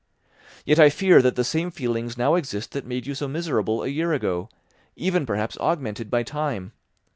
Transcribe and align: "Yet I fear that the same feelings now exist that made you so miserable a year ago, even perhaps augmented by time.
"Yet 0.65 0.79
I 0.79 0.89
fear 0.89 1.21
that 1.21 1.35
the 1.35 1.43
same 1.43 1.69
feelings 1.69 2.17
now 2.17 2.33
exist 2.33 2.71
that 2.71 2.87
made 2.87 3.05
you 3.05 3.13
so 3.13 3.27
miserable 3.27 3.83
a 3.83 3.87
year 3.89 4.13
ago, 4.13 4.49
even 4.95 5.27
perhaps 5.27 5.59
augmented 5.59 6.09
by 6.09 6.23
time. 6.23 6.71